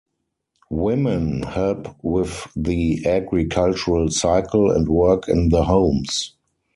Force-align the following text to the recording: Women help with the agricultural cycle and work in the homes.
Women 0.71 1.43
help 1.43 1.95
with 2.01 2.47
the 2.55 3.05
agricultural 3.05 4.09
cycle 4.09 4.71
and 4.71 4.89
work 4.89 5.29
in 5.29 5.49
the 5.49 5.61
homes. 5.63 6.33